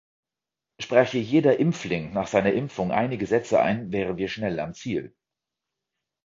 [0.79, 5.13] Spräche jeder Impfling nach seiner Impfung einige Sätze ein, wären wir schnell am Ziel.